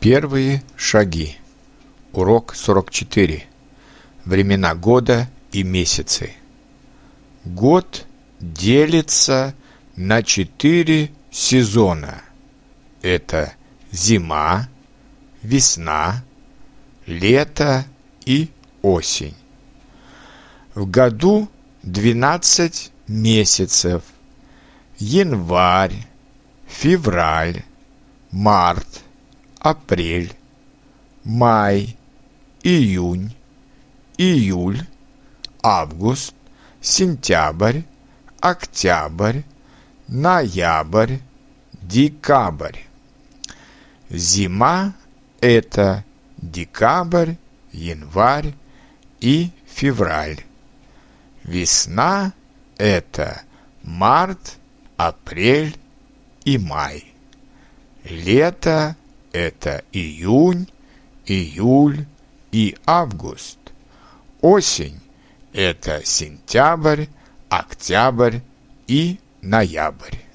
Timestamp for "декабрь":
41.82-42.78, 46.38-47.34